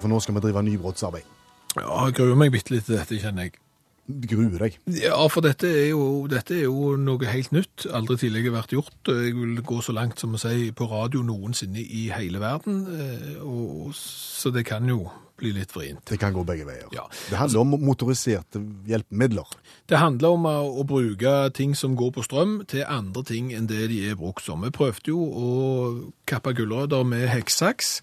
[0.00, 1.26] For nå skal vi drive nybrottsarbeid.
[1.74, 3.58] Ja, jeg gruer meg bitte litt til dette, kjenner jeg.
[4.04, 4.74] Gruer deg.
[5.00, 7.86] Ja, for dette er, jo, dette er jo noe helt nytt.
[7.88, 8.96] Aldri tidligere vært gjort.
[9.08, 12.82] Jeg vil gå så langt som å si på radio noensinne i hele verden.
[12.92, 15.06] eh, Og, så det kan jo
[15.40, 16.04] bli litt vrient.
[16.08, 16.86] Det kan gå begge veier.
[16.94, 17.06] Ja.
[17.30, 19.48] Det handler om motoriserte hjelpemidler.
[19.90, 23.88] Det handler om å, bruke ting som går på strøm til andre ting enn det
[23.90, 24.62] de er brukt som.
[24.64, 25.50] Vi prøvde jo å
[26.30, 27.98] kappe gulrøtter med hekksaks.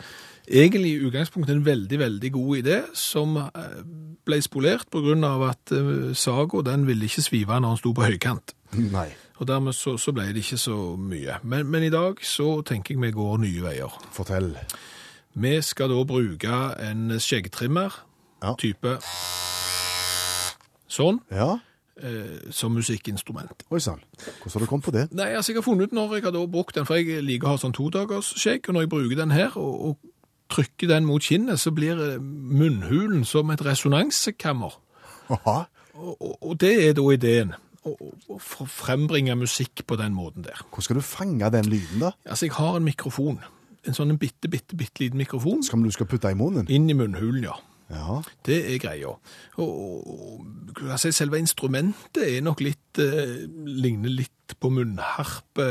[0.52, 3.82] Egentlig i utgangspunktet en veldig, veldig god idé, som eh,
[4.28, 8.56] ble spolert av at eh, saga den ville ikke svive når den sto på høykant.
[8.91, 9.10] Nei.
[9.41, 11.39] Og dermed så, så ble det ikke så mye.
[11.44, 14.02] Men, men i dag så tenker jeg vi går nye veier.
[14.13, 14.52] Fortell.
[15.34, 17.91] Vi skal da bruke en skjeggtrimmer,
[18.44, 18.56] Ja.
[18.60, 18.98] type
[20.91, 21.60] sånn, Ja.
[22.02, 23.63] eh, som musikkinstrument.
[23.72, 24.02] Oi sann.
[24.41, 25.12] Hvordan har du kommet på det?
[25.13, 27.48] Nei, altså jeg har funnet ut når jeg har da brukt den, for jeg liker
[27.48, 29.98] å ha sånn todagers skjegg, og når jeg bruker den her og, og
[30.50, 34.74] trykker den mot kinnet, så blir eh, munnhulen som et resonanskammer.
[35.30, 35.65] Aha.
[35.96, 37.54] Og, og, og det er da ideen,
[37.86, 40.60] å, å- å frembringe musikk på den måten der.
[40.70, 42.12] Hvordan skal du fange den lyden, da?
[42.26, 43.39] Altså, jeg har en mikrofon.
[43.88, 45.63] En sånn bitte, bitte, bitte liten mikrofon.
[45.65, 46.67] Som du skal putte i munnen?
[46.70, 47.58] Inn i munnhulen, ja.
[47.91, 48.22] Ja.
[48.48, 49.13] Det er greia.
[49.60, 50.46] Og,
[51.02, 55.65] si, selve instrumentet er nok litt, eh, ligner litt på munnharpe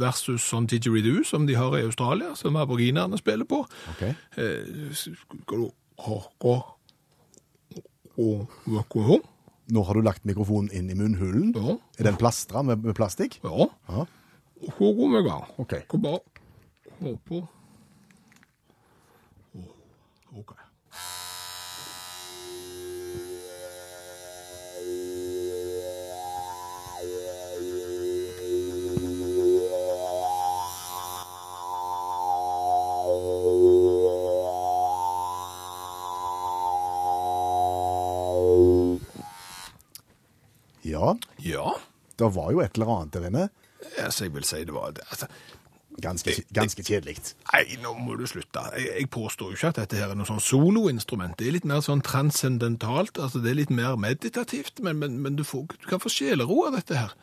[0.00, 3.62] versus sånn didgeridoo som de har i Australia, som aboriginerne spiller på.
[3.94, 4.02] OK.
[4.40, 4.64] Eh,
[9.70, 11.52] Nå har du lagt mikrofonen inn i munnhulen.
[11.54, 11.76] Ja.
[12.00, 13.38] Er den plastra med, med plastikk?
[13.44, 13.68] Ja.
[13.88, 14.06] Ja.
[14.60, 14.84] Og
[17.00, 17.46] så
[19.54, 20.38] Oh.
[20.38, 20.52] OK.
[40.82, 41.16] Ja.
[41.36, 41.76] Ja.
[42.16, 43.48] Det var jo et eller annet der inne.
[43.98, 45.04] Altså, jeg vil si det var det.
[45.08, 45.26] Altså,
[46.00, 47.18] Ganske, ganske kjedelig.
[47.52, 48.62] Nei, nå må du slutte.
[48.76, 51.36] Jeg, jeg påstår jo ikke at dette her er noe sånn soloinstrument.
[51.38, 55.36] Det er litt mer sånn transcendentalt, altså det er litt mer meditativt, men, men, men
[55.38, 57.14] du, får, du kan få sjelero av dette her.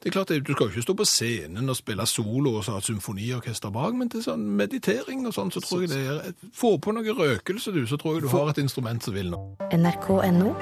[0.00, 2.72] Det er klart, Du skal jo ikke stå på scenen og spille solo og så
[2.72, 6.32] ha et symfoniorkester bak, men til sånn meditering og sånn, så tror jeg det er
[6.56, 9.58] Få på noe røkelse, du, så tror jeg du har et instrument som vil noe.
[9.76, 10.54] nrk.no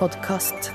[0.00, 0.72] podkast.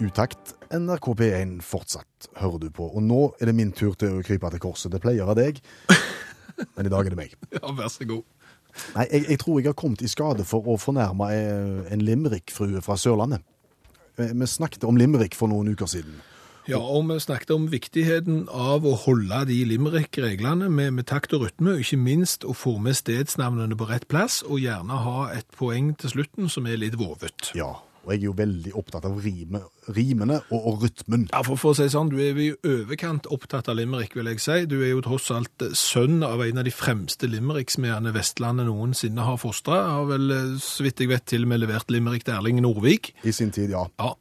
[0.00, 4.24] Utakt NRK P1 fortsatt hører du på, og nå er det min tur til å
[4.26, 4.92] krype til korset.
[4.92, 5.60] Det pleier av deg,
[6.76, 7.36] men i dag er det meg.
[7.56, 8.24] Ja, vær så god.
[8.94, 12.82] Nei, jeg, jeg tror jeg har kommet i skade for å fornærme eh, en limerickfrue
[12.84, 13.42] fra Sørlandet.
[14.20, 16.20] Eh, Vi snakket om limerick for noen uker siden.
[16.68, 21.46] Ja, og vi snakket om viktigheten av å holde de limerick-reglene med, med takt og
[21.46, 25.48] rytme, og ikke minst å få med stedsnavnene på rett plass, og gjerne ha et
[25.56, 27.54] poeng til slutten som er litt vovet.
[27.56, 27.70] Ja,
[28.08, 29.60] og jeg er jo veldig opptatt av rime,
[29.92, 31.26] rimene og, og rytmen.
[31.28, 34.30] Ja, for, for å si sånn, du er jo i overkant opptatt av limerick, vil
[34.32, 34.56] jeg si.
[34.70, 39.26] Du er jo tross alt eh, sønn av en av de fremste limericksmedene Vestlandet noensinne
[39.28, 39.82] har fostra.
[39.98, 43.12] Har vel, eh, så vidt jeg vet, til og med levert limerick til Erling Norvik.
[43.28, 43.84] I sin tid, ja.
[44.00, 44.14] Ja,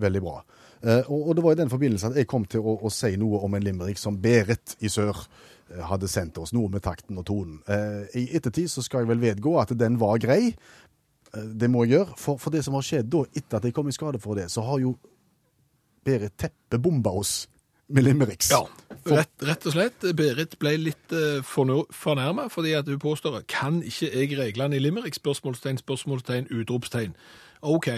[0.00, 0.40] Veldig bra.
[0.80, 3.42] Uh, og, det var i den forbindelse at jeg kom til å, å si noe
[3.44, 5.26] om en limerick som Berit i sør
[5.86, 7.60] hadde sendt oss, noe med takten og tonen.
[7.70, 10.54] Eh, I ettertid så skal jeg vel vedgå at den var grei.
[11.34, 12.18] Eh, det må jeg gjøre.
[12.18, 14.50] For, for det som har skjedd da, etter at jeg kom i skade for det,
[14.52, 14.96] så har jo
[16.00, 17.42] Berit teppebomba oss
[17.92, 18.48] med limericks.
[18.50, 18.62] Ja,
[19.04, 20.06] rett, rett og slett.
[20.16, 25.18] Berit ble litt uh, fornærma fordi at hun påstår kan ikke jeg reglene i limerick?
[25.18, 27.12] Spørsmålstegn, spørsmålstegn, utropstegn.
[27.60, 27.90] OK,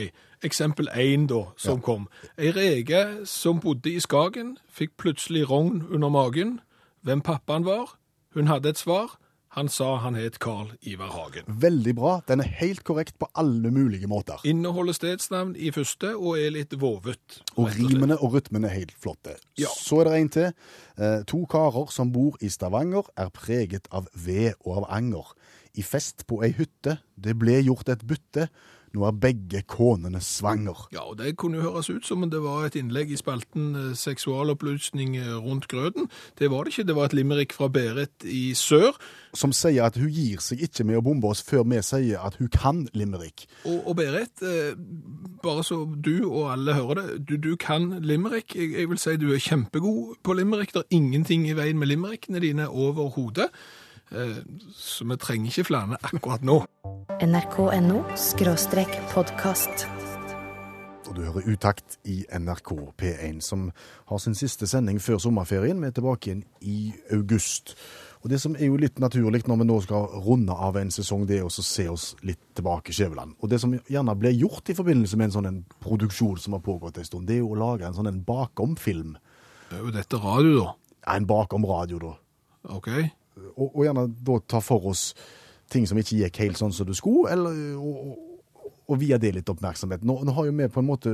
[0.42, 2.08] eksempel én da, som kom.
[2.34, 6.58] Ei rege som bodde i Skagen, fikk plutselig rogn under magen.
[7.06, 7.94] Hvem pappaen var?
[8.34, 9.18] Hun hadde et svar.
[9.52, 11.44] Han sa han het Carl Ivar Hagen.
[11.60, 12.12] Veldig bra.
[12.24, 14.40] Den er helt korrekt på alle mulige måter.
[14.48, 17.42] Inneholder stedsnavn i første og er litt vovet.
[17.60, 19.36] Og rimene og rytmene er helt flotte.
[19.60, 19.68] Ja.
[19.76, 20.48] Så er det en til.
[20.96, 25.34] Eh, to karer som bor i Stavanger, er preget av ved og av anger.
[25.76, 28.48] I fest på ei hytte, det ble gjort et bytte.
[28.92, 30.86] Nå er begge konene svanger.
[30.92, 33.70] Ja, og det kunne jo høres ut som om det var et innlegg i spalten
[33.78, 36.10] eh, seksualopplysning eh, rundt grøten.
[36.38, 38.92] Det var det ikke, det var et limerick fra Berit i sør.
[39.32, 42.36] Som sier at hun gir seg ikke med å bombe oss før vi sier at
[42.36, 43.46] hun kan limerick.
[43.64, 44.74] Og, og Berit, eh,
[45.42, 48.52] bare så du og alle hører det, du, du kan limerick.
[48.58, 50.76] Jeg, jeg vil si du er kjempegod på limerick.
[50.76, 53.48] Det er ingenting i veien med limerickene dine overhodet.
[54.14, 54.36] Eh,
[54.76, 56.58] så vi trenger ikke flere akkurat nå.
[57.22, 59.86] nrk.no skråstrek podkast.
[61.08, 63.70] Og du hører Utakt i NRK P1, som
[64.08, 65.80] har sin siste sending før sommerferien.
[65.80, 67.74] Vi er tilbake igjen i august.
[68.22, 71.24] Og det som er jo litt naturlig når vi nå skal runde av en sesong,
[71.26, 73.34] det er å se oss litt tilbake i Skjæveland.
[73.40, 76.64] Og det som gjerne blir gjort i forbindelse med en sånn en produksjon som har
[76.64, 79.16] pågått en stund, det er jo å lage en sånn en bakom-film.
[79.70, 80.76] Det er jo dette radio, da.
[81.02, 82.14] Ja, En bakom-radio, da.
[82.76, 82.88] OK?
[83.56, 85.12] Og, og gjerne da ta for oss
[85.72, 88.16] ting som ikke gikk helt sånn som du skulle, eller og,
[88.86, 90.02] og, via det litt oppmerksomhet.
[90.04, 91.12] Nå, nå har jo vi på en måte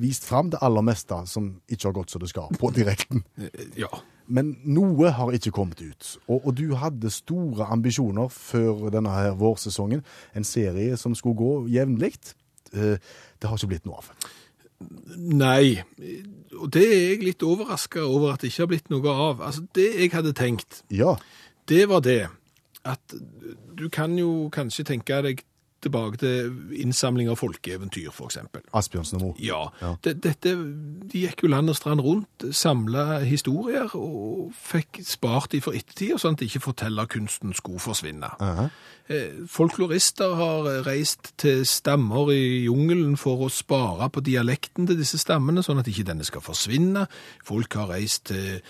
[0.00, 3.24] vist fram det aller meste som ikke har gått som det skal, på direkten.
[3.38, 3.88] Eh, Ja.
[4.26, 6.06] Men noe har ikke kommet ut.
[6.32, 10.00] Og, og du hadde store ambisjoner før denne her vårsesongen.
[10.32, 12.14] En serie som skulle gå jevnlig.
[12.72, 12.96] Eh,
[13.36, 14.08] Det har ikke blitt noe av.
[15.14, 15.82] Nei,
[16.58, 19.40] og det er jeg litt overraska over at det ikke har blitt noe av.
[19.44, 21.16] Altså, Det jeg hadde tenkt, Ja,
[21.68, 22.22] det var det
[22.84, 23.14] at
[23.78, 25.44] du kan jo kanskje tenke deg
[25.84, 28.64] tilbake til innsamling av folkeeventyr, eksempel.
[28.76, 29.32] Asbjørnsen og Mo.
[29.42, 29.94] Ja, Ja.
[30.04, 30.54] Dette,
[31.12, 36.16] de gikk jo land og strand rundt, samla historier og fikk spart de for ettertid,
[36.20, 38.30] sånn at ikke fortellerkunsten skulle forsvinne.
[38.40, 38.70] Uh -huh.
[39.46, 45.62] Folklorister har reist til stammer i jungelen for å spare på dialekten til disse stammene,
[45.62, 47.06] sånn at ikke denne skal forsvinne.
[47.44, 48.62] Folk har reist til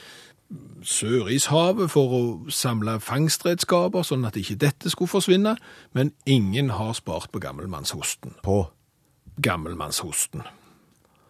[0.85, 5.57] Sørishavet for å samle fangstredskaper, sånn at ikke dette skulle forsvinne.
[5.97, 8.37] Men ingen har spart på gammelmannshosten.
[8.45, 8.69] På,
[9.43, 10.45] Gammelmannshosten.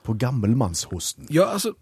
[0.04, 1.30] på gammelmannshosten.
[1.32, 1.72] Ja, altså,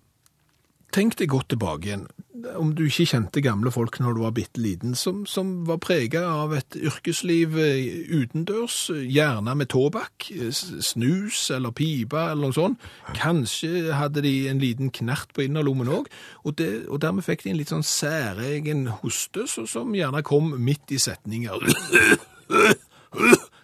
[0.93, 2.07] tenk deg godt tilbake igjen.
[2.33, 6.23] Om du ikke kjente gamle folk når du var bitte liten, som, som var prega
[6.33, 12.87] av et yrkesliv eh, utendørs, gjerne med tobakk, eh, snus eller pipe eller noe sånt.
[13.19, 16.09] Kanskje hadde de en liten knert på innerlommen òg,
[16.49, 20.97] og, og dermed fikk de en litt sånn særegen hoste, så, som gjerne kom midt
[20.97, 21.69] i setninger.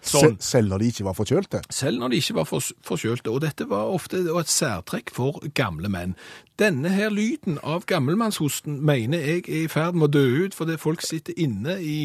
[0.09, 0.37] Sånn.
[0.39, 1.59] Selv når de ikke var forkjølte.
[1.75, 3.31] Selv når de ikke var forkjølte.
[3.33, 6.15] Og dette var ofte et særtrekk for gamle menn.
[6.59, 10.77] Denne her lyden av gammelmannshosten mener jeg er i ferd med å dø ut, fordi
[10.79, 11.97] folk sitter inne i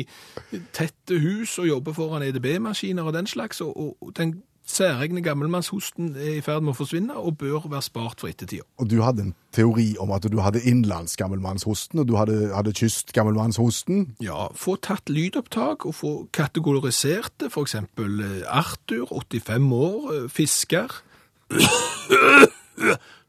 [0.75, 6.39] tette hus og jobber foran EDB-maskiner og den slags, og, og- den særegne gammelmannshosten er
[6.39, 8.65] i ferd med å forsvinne og bør være spart for ettertida.
[8.81, 12.75] Og du hadde en teori om at du hadde innenlands gammelmannshosten, og du hadde, hadde
[12.77, 14.15] kystgammelmannshosten?
[14.25, 21.01] Ja, få tatt lydopptak og få kategorisert det, eksempel eh, Arthur, 85 år, eh, fisker.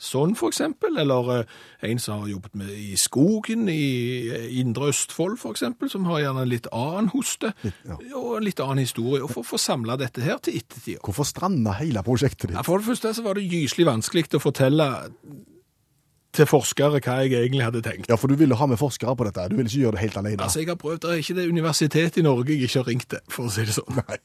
[0.02, 1.56] Sånn for eksempel, eller eh,
[1.90, 6.46] en som har jobbet med i skogen i Indre Østfold for eksempel, som har gjerne
[6.46, 7.98] en litt annen hoste, ja.
[8.18, 11.02] og en litt annen historie, og for å få samla dette her til ettertida.
[11.06, 12.66] Hvorfor stranda hele prosjektet Ja, ditt?
[12.70, 14.90] for det første så var det gyselig vanskelig å fortelle
[16.36, 18.10] til forskere hva jeg egentlig hadde tenkt.
[18.12, 19.48] Ja, for du ville ha med forskere på dette.
[19.52, 20.44] Du ville ikke gjøre det helt alene.
[20.44, 23.08] Altså, jeg har prøvd, det er ikke det universitetet i Norge jeg ikke har ringt
[23.16, 24.00] til, for å si det sånn.
[24.02, 24.20] Nei.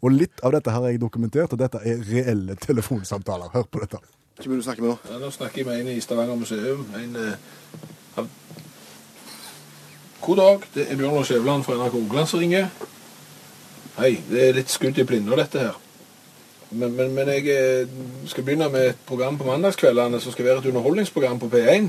[0.00, 3.50] Og- litt av dette har jeg dokumentert, og dette er reelle telefonsamtaler.
[3.52, 4.00] Hør på dette.
[4.40, 4.98] Hvem vil du snakke med nå?
[5.10, 6.84] Ja, nå snakker jeg med en i Stavanger museum.
[6.96, 8.28] En, uh, av-
[10.26, 12.68] God dag, det er Bjørn Lars Skjæveland fra NRK Ogland som ringer.
[13.96, 15.76] Hei, det er litt skudd i blinde dette her.
[16.76, 17.94] Men, men, men jeg eh,
[18.28, 21.88] skal begynne med et program på mandagskveldene som skal være et underholdningsprogram på P1.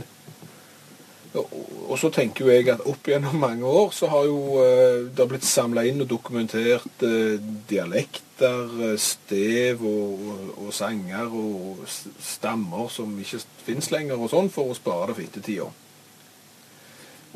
[1.38, 1.50] Og,
[1.90, 5.28] og så tenker jo jeg at opp gjennom mange år så har jo det det
[5.32, 12.88] blitt samla inn og dokumentert eh, dialekter, eh, stev og, og, og sanger og stammer
[12.94, 15.68] som ikke fins lenger og sånn, for å spare det for ettertida.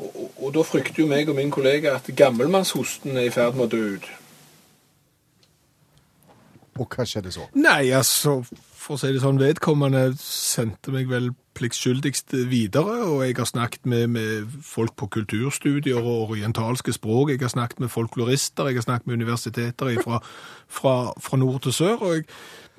[0.02, 3.58] Og, og, og da frykter jo meg og min kollega at gammelmannshosten er i ferd
[3.58, 4.10] med å dø ut.
[6.80, 7.46] Og hva skjedde så?
[7.58, 8.38] Nei, altså,
[8.82, 13.84] for å si det sånn, vedkommende sendte meg vel pliktskyldigst videre, og jeg har snakket
[13.86, 18.86] med, med folk på kulturstudier og orientalske språk, jeg har snakket med folklorister, jeg har
[18.86, 20.22] snakket med universiteter fra,
[20.66, 22.24] fra, fra nord til sør, og jeg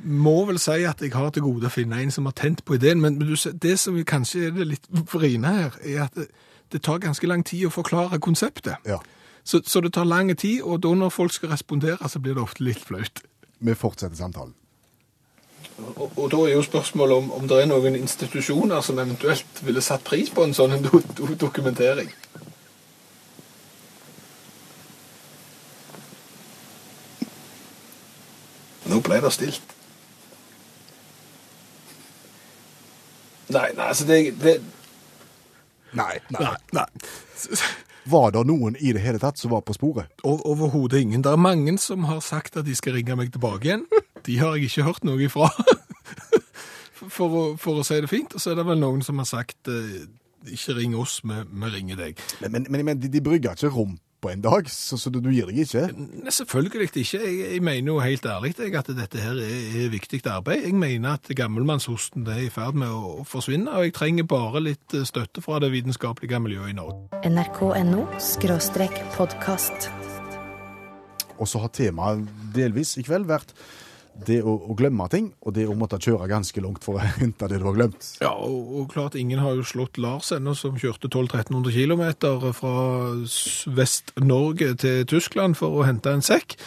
[0.04, 2.80] må vel si at jeg har til gode å finne en som har tent på
[2.80, 6.32] ideen, men det som kanskje er det litt vrine her, er at det,
[6.74, 8.82] det tar ganske lang tid å forklare konseptet.
[8.90, 8.98] Ja,
[9.44, 12.42] Så, så det tar lang tid, og da når folk skal respondere, så blir det
[12.42, 13.22] ofte litt flaut.
[13.64, 14.54] Vi fortsetter samtalen.
[15.78, 19.82] Og, og da er jo spørsmålet om, om det er noen institusjoner som eventuelt ville
[19.82, 22.12] satt pris på en sånn do, do, dokumentering.
[28.92, 29.74] Nå ble det stilt.
[33.54, 34.60] Nei, nei, altså det, det
[35.94, 36.42] Nei, nei.
[36.42, 36.88] Nei, nei.
[38.10, 40.12] Var det noen i det hele tatt som var på sporet?
[40.28, 41.24] Overhodet ingen.
[41.24, 43.88] Det er mange som har sagt at de skal ringe meg tilbake igjen.
[44.28, 45.50] De har jeg ikke hørt noe ifra.
[47.04, 48.32] For å, for å si det fint.
[48.32, 50.06] Og så er det vel noen som har sagt eh,
[50.56, 51.42] ikke ring oss, vi,
[51.74, 52.22] ringer deg.
[52.40, 55.20] Men, men, men, men de, de brygger ikke rom på en dag, så, så du
[55.28, 55.84] gir deg ikke?
[56.24, 57.04] Ne, selvfølgelig ikke.
[57.20, 60.64] Jeg, jeg mener jo helt ærlig jeg, at dette her er, er viktig arbeid.
[60.64, 64.96] Jeg mener at gammelmannshosten er i ferd med å forsvinne, og jeg trenger bare litt
[64.96, 67.22] eh, støtte fra det vitenskapelige miljøet i Norge.
[67.28, 69.90] nrk.no skråstrek podkast.
[71.42, 73.52] Og så har temaet delvis i kveld vært
[74.28, 77.50] det å, å glemme ting, og det å måtte kjøre ganske langt for å hente
[77.50, 78.10] det du har glemt.
[78.24, 82.04] Ja, og, og klart ingen har jo slått Lars ennå, som kjørte 1200-1300 km
[82.58, 82.74] fra
[83.80, 86.58] Vest-Norge til Tyskland for å hente en sekk.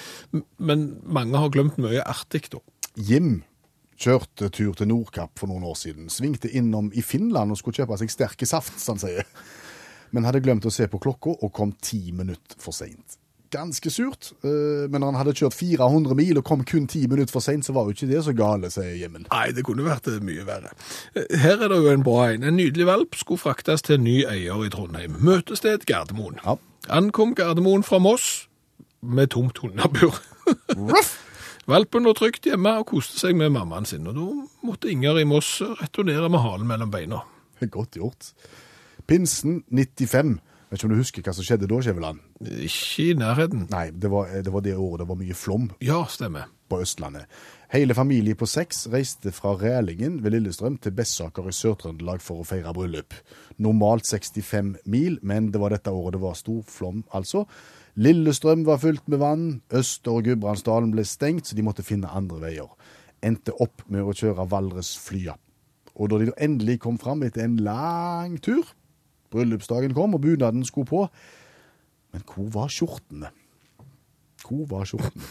[0.58, 2.62] Men mange har glemt mye artig, da.
[2.96, 3.44] Jim
[4.00, 6.10] kjørte tur til Nordkapp for noen år siden.
[6.12, 9.30] Svingte innom i Finland og skulle kjøpe seg sterke saft, som han sier.
[10.14, 13.18] Men hadde glemt å se på klokka og kom ti minutter for seint.
[13.56, 17.32] Ganske surt, eh, men når han hadde kjørt 400 mil og kom kun ti minutter
[17.32, 19.24] for seint, så var jo ikke det så gale, sier Jimmen.
[19.32, 20.74] Nei, det kunne vært eh, mye verre.
[21.16, 22.44] Eh, Her er det jo en bra en.
[22.44, 25.16] En nydelig valp skulle fraktes til en ny eier i Trondheim.
[25.24, 26.36] Møtested Gardermoen.
[26.44, 26.58] Ja.
[26.92, 28.46] Ankom Gardermoen fra Moss
[29.00, 30.20] med tomt hundebur.
[31.66, 34.26] Valpen lå trygt hjemme og koste seg med mammaen sin, og da
[34.66, 37.24] måtte Inger i Moss returnere med halen mellom beina.
[37.72, 38.28] Godt gjort.
[39.08, 40.36] Pinsen 95.
[40.66, 42.18] Vet ikke om du husker hva som skjedde da, Skjæveland?
[42.66, 43.68] Ikke i nærheten.
[43.70, 46.48] Nei, det var, det var det året det var mye flom Ja, stemmer.
[46.68, 47.28] på Østlandet.
[47.70, 52.46] Hele familien på seks reiste fra Rælingen ved Lillestrøm til Bessaker i Sør-Trøndelag for å
[52.46, 53.14] feire bryllup.
[53.62, 57.44] Normalt 65 mil, men det var dette året det var stor flom, altså.
[57.96, 62.42] Lillestrøm var fylt med vann, Øster- og Gudbrandsdalen ble stengt, så de måtte finne andre
[62.42, 62.68] veier.
[63.22, 65.38] Endte opp med å kjøre Valdresflya.
[65.96, 68.66] Og da de endelig kom fram etter en lang tur,
[69.32, 71.06] bryllupsdagen kom og bunaden skulle på,
[72.12, 73.32] men hvor var skjortene?
[74.46, 75.22] Hvor var skjortene?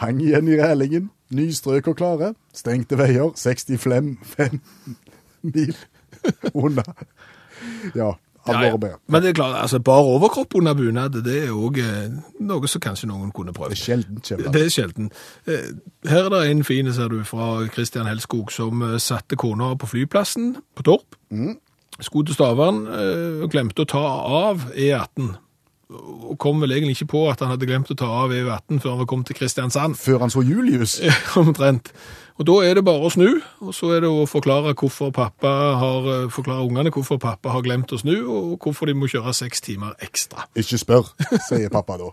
[0.00, 4.60] Hang igjen i rælingen, nystrøk og klare, stengte veier, 65 fem
[5.42, 5.76] mil
[6.54, 6.84] unna.
[7.94, 8.14] Ja,
[8.48, 8.96] Ja, ja.
[9.06, 11.76] Men det er klart, altså bar overkropp under bunad, det er òg
[12.40, 14.52] noe som kanskje noen kunne Det er sjelden kjempe.
[14.54, 15.10] Det er sjelden.
[15.46, 15.66] Eh,
[16.08, 19.86] Her er det en fin, ser du, fra Christian Helskog, som eh, satte kona på
[19.86, 21.18] flyplassen på Torp.
[21.98, 24.02] Skulle til Stavern eh, og glemte å ta
[24.40, 25.32] av E18.
[25.90, 28.92] Og kom vel egentlig ikke på at han hadde glemt å ta av E18 før
[28.92, 29.98] han var kommet til Kristiansand.
[29.98, 31.00] Før han så Julius.
[31.40, 31.90] Omtrent.
[32.40, 33.28] Og da er det bare å snu,
[33.60, 35.50] og så er det å forklare hvorfor pappa
[35.82, 39.34] har, eh, forklare ungene hvorfor pappa har glemt å snu, og hvorfor de må kjøre
[39.36, 40.46] seks timer ekstra.
[40.56, 41.10] Ikke spør,
[41.50, 42.12] sier pappa da.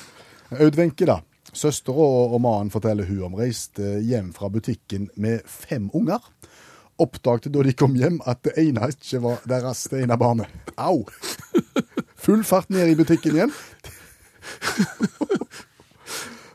[0.60, 1.22] Aud Wenche, da.
[1.52, 6.20] Søstera og, og mannen forteller hun om reiste hjem fra butikken med fem unger.
[7.02, 10.72] Oppdagte da de kom hjem at det ene ikke var deres, det ene barnet.
[10.80, 11.02] Au!
[12.22, 13.54] Full fart ned i butikken igjen.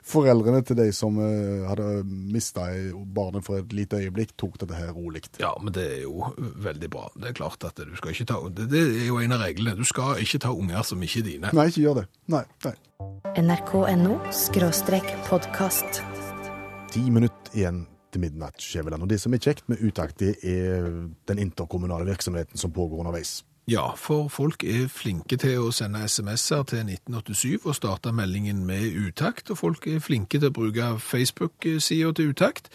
[0.08, 2.70] Foreldrene til de som eh, hadde mista
[3.16, 5.26] barnet for et lite øyeblikk, tok dette her rolig.
[5.41, 6.32] Ja, men det er jo
[6.64, 7.10] veldig bra.
[7.20, 9.76] Det er klart at du skal ikke ta Det, det er jo en av reglene.
[9.76, 11.52] Du skal ikke ta unger som ikke er dine.
[11.52, 12.08] Nei, ikke gjør det.
[12.32, 12.76] Nei, nei.
[13.43, 14.16] nrk.no
[15.28, 16.02] podkast.
[16.95, 19.03] Ti minutter igjen til midnatt, Skjæveland.
[19.03, 20.88] Og det som er kjekt med Utakt, det er
[21.28, 23.43] den interkommunale virksomheten som pågår underveis.
[23.68, 28.95] Ja, for folk er flinke til å sende SMS-er til 1987 og starte meldingen med
[28.95, 32.72] utakt, og folk er flinke til å bruke Facebook-sida til utakt,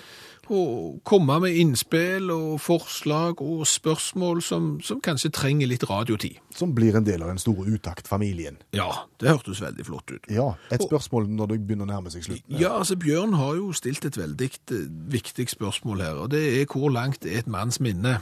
[0.51, 6.41] og komme med innspill og forslag og spørsmål som, som kanskje trenger litt radiotid.
[6.57, 8.59] Som blir en del av den store Utakt-familien.
[8.77, 8.89] Ja,
[9.23, 10.27] det hørtes veldig flott ut.
[10.33, 12.59] Ja, et spørsmål når det begynner å nærme seg slutten.
[12.59, 14.85] Ja, altså Bjørn har jo stilt et veldig eh,
[15.15, 18.19] viktig spørsmål her, og det er hvor langt er et manns minne?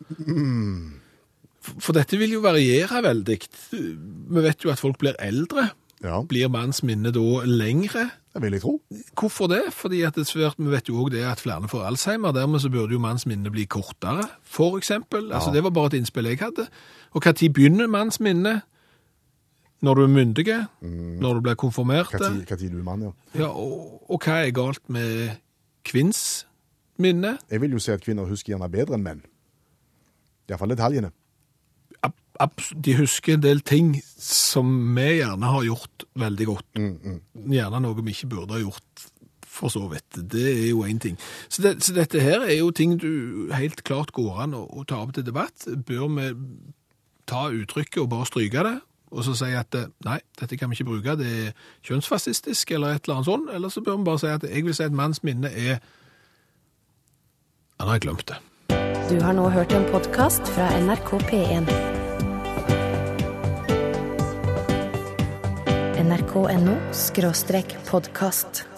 [0.00, 0.96] For
[1.60, 3.36] for dette vil jo variere veldig.
[3.76, 5.68] Vi vet jo at folk blir eldre.
[6.00, 8.06] Ja, Blir manns minne da lengre?
[8.34, 8.76] Det vil jeg tro.
[9.18, 9.62] Hvorfor det?
[9.74, 12.62] Fordi at det er svært, vi vet jo også det at flere får Alzheimer, dermed
[12.62, 15.32] så burde jo manns minne bli kortere, for eksempel.
[15.32, 16.68] Altså, det var bare et innspill jeg hadde.
[17.10, 18.60] Og tid begynner manns minne?
[19.82, 20.46] Når du er myndig?
[20.80, 22.10] Når du blir konfirmert?
[22.12, 23.10] Tid, du er mann, ja.
[23.34, 25.30] Ja, og, og hva er galt med
[25.88, 26.46] kvinns
[27.00, 27.38] minne?
[27.50, 29.22] Jeg vil jo si at kvinner husker gjerne bedre enn menn.
[30.50, 31.10] Iallfall detaljene.
[32.72, 36.82] De husker en del ting som vi gjerne har gjort veldig godt.
[37.52, 39.06] Gjerne noe vi ikke burde ha gjort,
[39.50, 40.20] for så vidt.
[40.32, 41.18] Det er jo én ting.
[41.48, 44.86] Så, det, så dette her er jo ting du helt klart går an å, å
[44.88, 45.66] ta opp til debatt.
[45.86, 46.30] Bør vi
[47.28, 48.78] ta uttrykket og bare stryke det?
[49.10, 51.54] Og så si at eh, nei, dette kan vi ikke bruke, det er
[51.86, 53.50] kjønnsfascistisk eller et eller annet sånt.
[53.52, 55.80] Eller så bør vi bare si at jeg vil si at manns minne er
[57.80, 58.36] Han har glemt det.
[59.10, 61.89] Du har nå hørt en podkast fra NRK P1.
[66.10, 66.76] nrk.no
[67.90, 68.69] podkast.